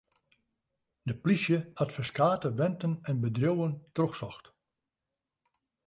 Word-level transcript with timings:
De 1.07 1.13
polysje 1.21 1.57
hat 1.79 1.91
ferskate 1.95 2.49
wenten 2.59 2.93
en 3.09 3.17
bedriuwen 3.23 3.73
trochsocht. 3.95 4.45